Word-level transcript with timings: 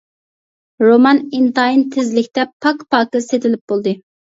رومان 0.85 1.21
ئىنتايىن 1.41 1.85
تېزلىكتە 1.97 2.49
پاك-پاكىز 2.67 3.31
سېتىلىپ 3.31 3.71
بولدى. 3.75 3.99